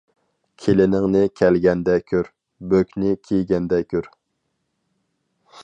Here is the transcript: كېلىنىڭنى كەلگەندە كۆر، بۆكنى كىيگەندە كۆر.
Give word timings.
كېلىنىڭنى 0.61 1.19
كەلگەندە 1.41 1.97
كۆر، 2.13 2.31
بۆكنى 2.73 3.13
كىيگەندە 3.29 3.83
كۆر. 3.93 4.11